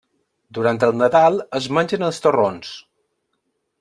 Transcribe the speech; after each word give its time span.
Durant 0.57 0.79
el 0.87 0.93
Nadal 1.01 1.37
es 1.59 1.69
mengen 1.79 2.07
els 2.07 2.23
torrons. 2.25 2.73